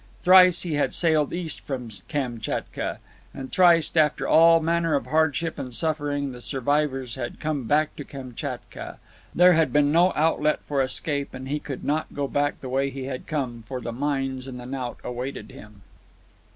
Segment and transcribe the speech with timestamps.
[0.23, 2.97] Thrice he had sailed east from Kamtchatka.
[3.35, 8.03] And thrice, after all manner of hardship and suffering, the survivors had come back to
[8.03, 8.97] Kamtchatka.
[9.35, 12.89] There had been no outlet for escape, and he could not go back the way
[12.89, 15.83] he had come, for the mines and the knout awaited him.